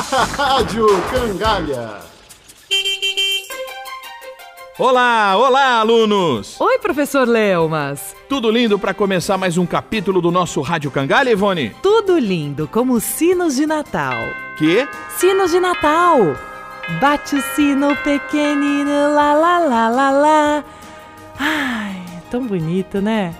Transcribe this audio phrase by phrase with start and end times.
[0.00, 2.00] Rádio Cangalha.
[4.78, 6.58] Olá, olá, alunos!
[6.58, 8.16] Oi, professor Leumas.
[8.26, 11.76] Tudo lindo para começar mais um capítulo do nosso Rádio Cangalha, Ivone?
[11.82, 14.16] Tudo lindo, como sinos de Natal.
[14.56, 14.88] Que?
[15.18, 16.18] Sinos de Natal.
[16.98, 20.64] Bate o sino pequenino, lá, lá, lá, lá, lá.
[21.38, 23.34] Ai, tão bonito, né?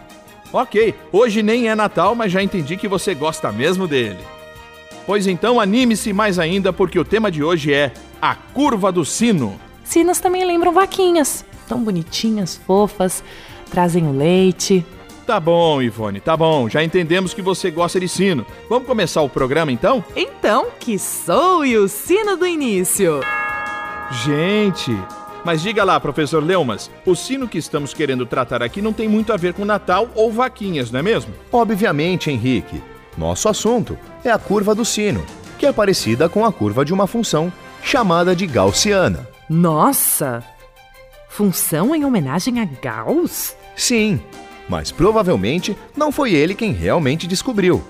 [0.52, 4.18] Ok, hoje nem é Natal, mas já entendi que você gosta mesmo dele.
[5.06, 9.58] Pois então anime-se mais ainda, porque o tema de hoje é a curva do sino.
[9.84, 13.24] Sinos também lembram vaquinhas, tão bonitinhas, fofas,
[13.70, 14.84] trazem o leite.
[15.26, 16.68] Tá bom, Ivone, tá bom.
[16.68, 18.44] Já entendemos que você gosta de sino.
[18.68, 20.04] Vamos começar o programa então?
[20.16, 23.20] Então, que soe o sino do início.
[24.24, 24.96] Gente,
[25.44, 29.32] mas diga lá, professor Leumas, o sino que estamos querendo tratar aqui não tem muito
[29.32, 31.32] a ver com Natal ou vaquinhas, não é mesmo?
[31.52, 32.82] Obviamente, Henrique.
[33.16, 35.24] Nosso assunto é a curva do sino,
[35.58, 39.28] que é parecida com a curva de uma função chamada de gaussiana.
[39.48, 40.42] Nossa!
[41.28, 43.56] Função em homenagem a Gauss?
[43.76, 44.20] Sim,
[44.68, 47.82] mas provavelmente não foi ele quem realmente descobriu.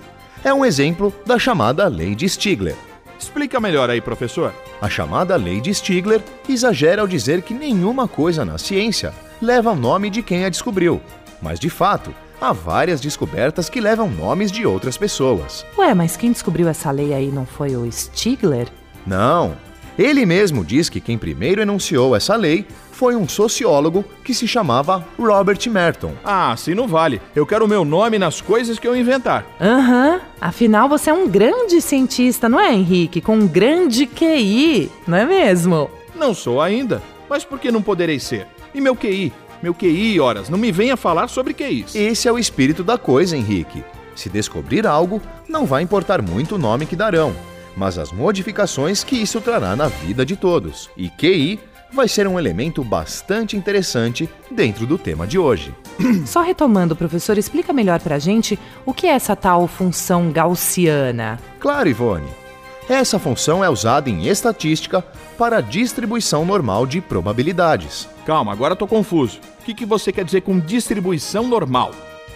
[0.43, 2.75] É um exemplo da chamada lei de Stigler.
[3.19, 4.51] Explica melhor aí, professor.
[4.81, 9.75] A chamada lei de Stigler exagera ao dizer que nenhuma coisa na ciência leva o
[9.75, 10.99] nome de quem a descobriu.
[11.39, 15.63] Mas de fato, há várias descobertas que levam nomes de outras pessoas.
[15.77, 18.67] Ué, mas quem descobriu essa lei aí não foi o Stigler?
[19.05, 19.55] Não.
[19.97, 25.05] Ele mesmo diz que quem primeiro enunciou essa lei foi um sociólogo que se chamava
[25.19, 26.13] Robert Merton.
[26.23, 27.21] Ah, assim não vale.
[27.35, 29.45] Eu quero o meu nome nas coisas que eu inventar.
[29.59, 30.21] Aham.
[30.39, 33.21] Afinal, você é um grande cientista, não é, Henrique?
[33.21, 35.89] Com um grande QI, não é mesmo?
[36.15, 38.47] Não sou ainda, mas por que não poderei ser?
[38.73, 39.33] E meu QI?
[39.61, 41.93] Meu QI, horas, não me venha falar sobre QIs.
[41.93, 43.83] Esse é o espírito da coisa, Henrique.
[44.15, 47.33] Se descobrir algo, não vai importar muito o nome que darão,
[47.77, 50.89] mas as modificações que isso trará na vida de todos.
[50.97, 51.59] E QI
[51.93, 55.75] vai ser um elemento bastante interessante dentro do tema de hoje.
[56.25, 61.39] Só retomando, professor, explica melhor pra gente o que é essa tal função gaussiana.
[61.59, 62.40] Claro, Ivone.
[62.89, 65.03] Essa função é usada em estatística
[65.37, 68.07] para a distribuição normal de probabilidades.
[68.25, 69.39] Calma, agora tô confuso.
[69.61, 71.91] O que, que você quer dizer com distribuição normal?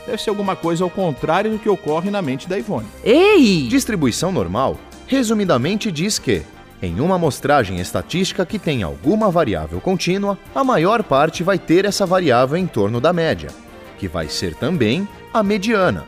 [0.06, 2.88] Deve ser alguma coisa ao contrário do que ocorre na mente da Ivone.
[3.04, 3.68] Ei!
[3.68, 6.44] Distribuição normal, resumidamente, diz que,
[6.82, 12.06] em uma amostragem estatística que tem alguma variável contínua, a maior parte vai ter essa
[12.06, 13.50] variável em torno da média,
[13.98, 16.06] que vai ser também a mediana,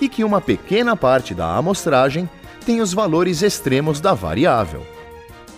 [0.00, 2.28] e que uma pequena parte da amostragem
[2.66, 4.84] tem os valores extremos da variável.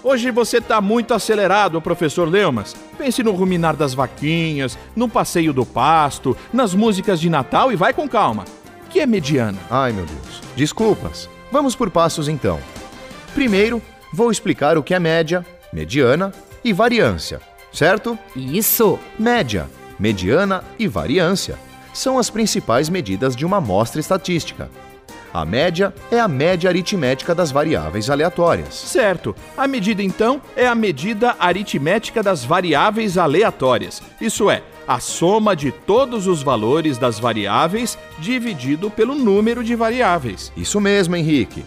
[0.04, 2.76] Hoje você tá muito acelerado, professor Leumas.
[2.98, 7.94] Pense no ruminar das vaquinhas, no passeio do pasto, nas músicas de Natal e vai
[7.94, 8.44] com calma.
[8.86, 9.58] O que é mediana?
[9.70, 11.28] Ai meu Deus, desculpas.
[11.50, 12.60] Vamos por passos então.
[13.34, 13.82] Primeiro,
[14.12, 16.32] vou explicar o que é média, mediana
[16.62, 17.40] e variância,
[17.72, 18.18] certo?
[18.36, 18.98] Isso!
[19.18, 21.58] Média, mediana e variância
[21.94, 24.70] são as principais medidas de uma amostra estatística.
[25.32, 28.74] A média é a média aritmética das variáveis aleatórias.
[28.74, 29.34] Certo.
[29.56, 34.02] A medida então é a medida aritmética das variáveis aleatórias.
[34.20, 40.50] Isso é, a soma de todos os valores das variáveis dividido pelo número de variáveis.
[40.56, 41.64] Isso mesmo, Henrique.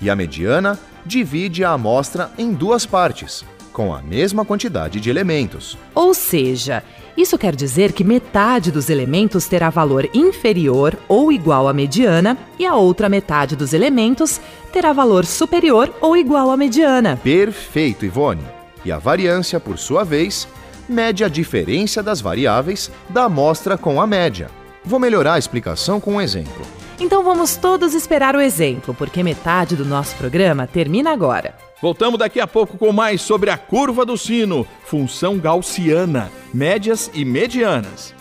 [0.00, 5.78] E a mediana divide a amostra em duas partes, com a mesma quantidade de elementos.
[5.94, 6.82] Ou seja,
[7.20, 12.64] isso quer dizer que metade dos elementos terá valor inferior ou igual à mediana e
[12.64, 14.40] a outra metade dos elementos
[14.72, 17.16] terá valor superior ou igual à mediana.
[17.16, 18.44] Perfeito, Ivone.
[18.84, 20.46] E a variância, por sua vez,
[20.88, 24.48] mede a diferença das variáveis da amostra com a média.
[24.84, 26.64] Vou melhorar a explicação com um exemplo.
[27.00, 31.67] Então vamos todos esperar o exemplo, porque metade do nosso programa termina agora.
[31.80, 37.24] Voltamos daqui a pouco com mais sobre a curva do sino, função gaussiana, médias e
[37.24, 38.14] medianas.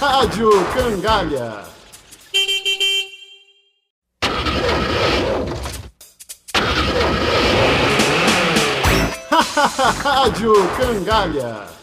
[0.00, 1.64] Rádio Cangalha.
[10.02, 11.77] Rádio Cangalha.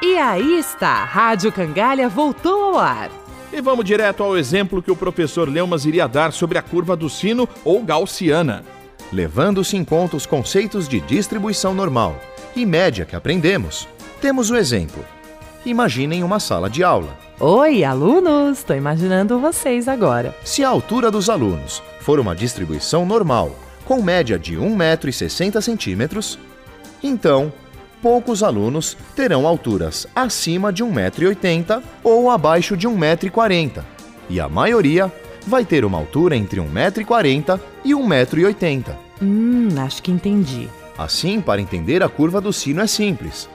[0.00, 3.10] E aí está, Rádio Cangalha voltou ao ar.
[3.52, 7.10] E vamos direto ao exemplo que o professor Leumas iria dar sobre a curva do
[7.10, 8.64] sino ou gaussiana.
[9.12, 12.16] Levando-se em conta os conceitos de distribuição normal
[12.54, 13.88] e média que aprendemos,
[14.20, 15.04] temos o exemplo.
[15.66, 17.18] Imaginem uma sala de aula.
[17.40, 18.58] Oi, alunos!
[18.58, 20.32] Estou imaginando vocês agora.
[20.44, 26.38] Se a altura dos alunos for uma distribuição normal, com média de 1,60m,
[27.02, 27.52] então
[28.02, 33.82] poucos alunos terão alturas acima de 1,80m ou abaixo de 1,40m,
[34.28, 35.12] e a maioria
[35.46, 38.96] vai ter uma altura entre 1,40m e 1,80m.
[39.22, 40.68] Hum, acho que entendi.
[40.96, 43.48] Assim, para entender a curva do sino é simples.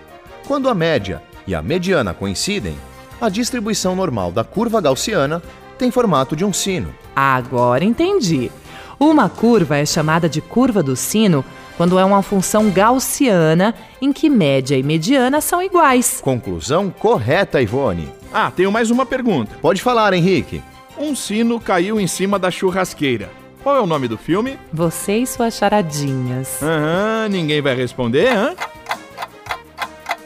[0.47, 2.75] Quando a média e a mediana coincidem,
[3.19, 5.41] a distribuição normal da curva gaussiana
[5.77, 6.93] tem formato de um sino.
[7.15, 8.51] Agora entendi.
[8.99, 11.43] Uma curva é chamada de curva do sino
[11.77, 16.19] quando é uma função gaussiana em que média e mediana são iguais.
[16.21, 18.09] Conclusão correta, Ivone.
[18.33, 19.55] Ah, tenho mais uma pergunta.
[19.61, 20.61] Pode falar, Henrique.
[20.97, 23.29] Um sino caiu em cima da churrasqueira.
[23.63, 24.59] Qual é o nome do filme?
[24.71, 26.61] Você e suas charadinhas.
[26.61, 28.53] Aham, ninguém vai responder, hã?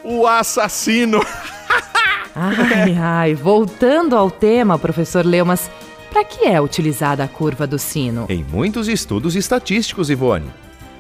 [0.03, 1.19] O assassino.
[2.39, 5.71] Ai, ai, voltando ao tema, professor Leumas,
[6.11, 8.27] para que é utilizada a curva do sino?
[8.29, 10.45] Em muitos estudos estatísticos, Ivone.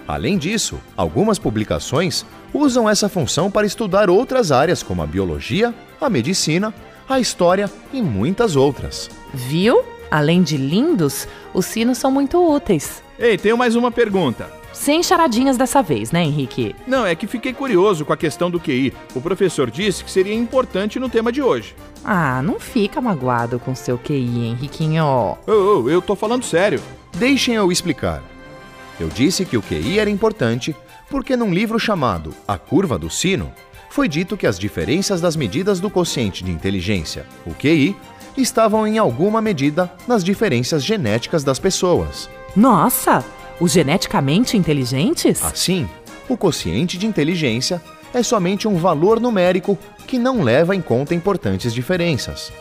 [0.07, 6.09] Além disso, algumas publicações usam essa função para estudar outras áreas como a biologia, a
[6.09, 6.73] medicina,
[7.09, 9.09] a história e muitas outras.
[9.33, 9.83] Viu?
[10.09, 13.03] Além de lindos, os sinos são muito úteis.
[13.19, 14.49] Ei, tenho mais uma pergunta.
[14.71, 16.75] Sem charadinhas dessa vez, né, Henrique?
[16.85, 18.93] Não, é que fiquei curioso com a questão do QI.
[19.15, 21.75] O professor disse que seria importante no tema de hoje.
[22.05, 25.03] Ah, não fica magoado com seu QI, Henriquinho.
[25.03, 26.79] Ô, ô, eu tô falando sério.
[27.17, 28.21] Deixem eu explicar.
[28.99, 30.75] Eu disse que o QI era importante
[31.09, 33.51] porque num livro chamado A Curva do Sino,
[33.89, 37.95] foi dito que as diferenças das medidas do quociente de inteligência, o QI,
[38.35, 42.29] estavam em alguma medida nas diferenças genéticas das pessoas.
[42.55, 43.23] Nossa!
[43.59, 45.43] Os geneticamente inteligentes?
[45.43, 45.89] Assim,
[46.29, 47.81] o quociente de inteligência
[48.13, 52.51] é somente um valor numérico que não leva em conta importantes diferenças.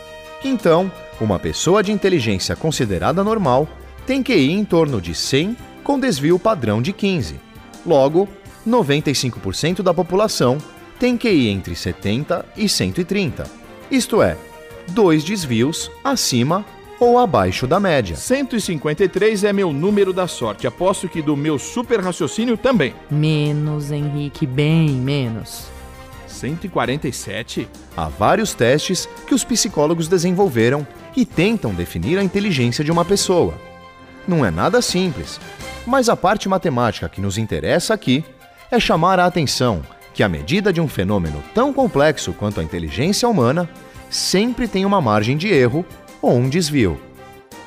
[0.42, 0.90] Então,
[1.20, 3.68] uma pessoa de inteligência considerada normal
[4.06, 5.56] tem QI em torno de 100
[5.86, 7.36] com desvio padrão de 15.
[7.86, 8.28] Logo,
[8.66, 10.58] 95% da população
[10.98, 13.48] tem QI entre 70 e 130.
[13.88, 14.36] Isto é,
[14.88, 16.66] dois desvios acima
[16.98, 18.16] ou abaixo da média.
[18.16, 20.66] 153 é meu número da sorte.
[20.66, 22.92] Aposto que do meu super raciocínio também.
[23.08, 25.68] Menos, Henrique, bem menos.
[26.26, 27.68] 147?
[27.96, 30.84] Há vários testes que os psicólogos desenvolveram
[31.16, 33.54] e tentam definir a inteligência de uma pessoa.
[34.26, 35.38] Não é nada simples,
[35.86, 38.24] mas a parte matemática que nos interessa aqui
[38.70, 43.28] é chamar a atenção que a medida de um fenômeno tão complexo quanto a inteligência
[43.28, 43.68] humana
[44.08, 45.84] sempre tem uma margem de erro
[46.22, 46.98] ou um desvio.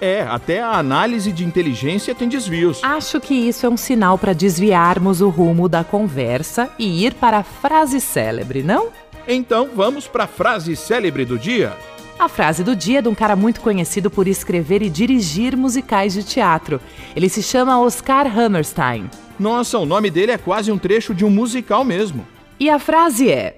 [0.01, 2.80] É, até a análise de inteligência tem desvios.
[2.83, 7.39] Acho que isso é um sinal para desviarmos o rumo da conversa e ir para
[7.39, 8.88] a frase célebre, não?
[9.27, 11.77] Então vamos para a frase célebre do dia?
[12.19, 16.13] A frase do dia é de um cara muito conhecido por escrever e dirigir musicais
[16.13, 16.81] de teatro.
[17.16, 19.10] Ele se chama Oscar Hammerstein.
[19.39, 22.27] Nossa, o nome dele é quase um trecho de um musical mesmo.
[22.60, 23.56] E a frase é: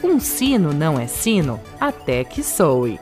[0.00, 3.00] Um sino não é sino até que soe.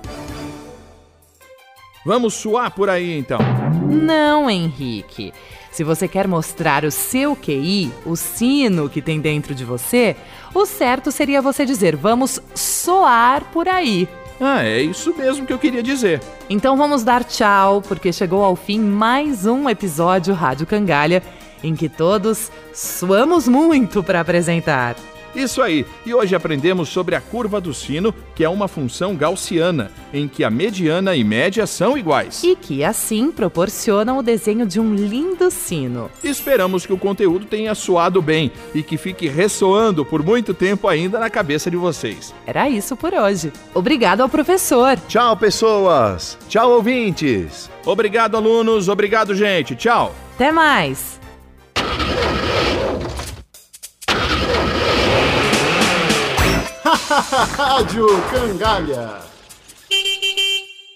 [2.07, 3.39] Vamos suar por aí então.
[3.87, 5.31] Não, Henrique.
[5.75, 10.15] Se você quer mostrar o seu QI, o sino que tem dentro de você,
[10.55, 14.09] o certo seria você dizer: vamos soar por aí.
[14.41, 16.23] Ah, é isso mesmo que eu queria dizer.
[16.49, 21.21] Então vamos dar tchau, porque chegou ao fim mais um episódio Rádio Cangalha,
[21.61, 24.95] em que todos suamos muito para apresentar.
[25.35, 29.91] Isso aí, e hoje aprendemos sobre a curva do sino, que é uma função gaussiana,
[30.13, 32.43] em que a mediana e média são iguais.
[32.45, 36.11] E que assim proporcionam o desenho de um lindo sino.
[36.23, 41.19] Esperamos que o conteúdo tenha soado bem e que fique ressoando por muito tempo ainda
[41.19, 42.35] na cabeça de vocês.
[42.47, 43.53] Era isso por hoje.
[43.75, 44.99] Obrigado ao professor.
[45.09, 46.39] Tchau, pessoas!
[46.49, 47.71] Tchau, ouvintes!
[47.85, 48.89] Obrigado, alunos.
[48.89, 49.75] Obrigado, gente.
[49.75, 50.15] Tchau.
[50.35, 51.21] Até mais.
[57.07, 59.21] Rádio Cangalha.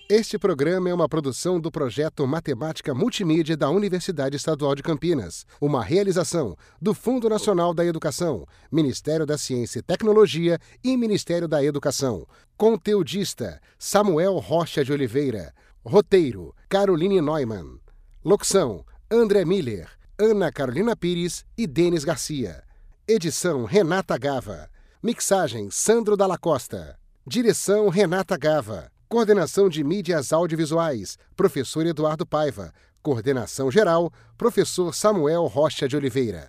[0.08, 5.84] Este programa é uma produção do projeto Matemática Multimídia da Universidade Estadual de Campinas, uma
[5.84, 12.26] realização do Fundo Nacional da Educação, Ministério da Ciência e Tecnologia e Ministério da Educação.
[12.56, 15.52] Conteudista Samuel Rocha de Oliveira.
[15.84, 17.78] Roteiro Caroline Neumann.
[18.24, 22.62] Locução André Miller, Ana Carolina Pires e Denis Garcia.
[23.06, 24.70] Edição Renata Gava.
[25.00, 26.98] Mixagem Sandro Dalla Costa.
[27.24, 28.90] Direção Renata Gava.
[29.08, 32.72] Coordenação de mídias audiovisuais, professor Eduardo Paiva.
[33.00, 36.46] Coordenação geral, professor Samuel Rocha de Oliveira.